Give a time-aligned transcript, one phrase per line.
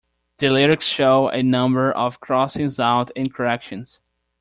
[0.39, 3.99] The lyrics show a number of crossings out and corrections.